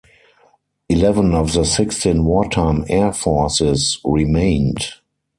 Eleven 0.89 1.35
of 1.35 1.53
the 1.53 1.63
sixteen 1.63 2.25
wartime 2.25 2.83
air 2.89 3.13
forces 3.13 3.99
remained. 4.03 4.93